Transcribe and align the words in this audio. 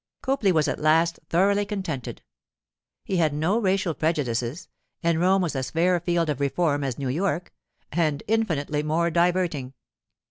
Copley 0.23 0.51
was 0.51 0.67
at 0.67 0.79
last 0.79 1.19
thoroughly 1.29 1.63
contented; 1.63 2.23
he 3.03 3.17
had 3.17 3.35
no 3.35 3.59
racial 3.59 3.93
prejudices, 3.93 4.67
and 5.03 5.19
Rome 5.19 5.43
was 5.43 5.55
as 5.55 5.69
fair 5.69 5.95
a 5.95 5.99
field 5.99 6.27
of 6.27 6.39
reform 6.39 6.83
as 6.83 6.97
New 6.97 7.09
York—and 7.09 8.23
infinitely 8.27 8.81
more 8.81 9.11
diverting. 9.11 9.73